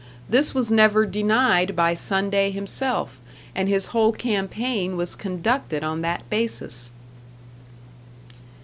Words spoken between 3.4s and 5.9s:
and his whole campaign was conducted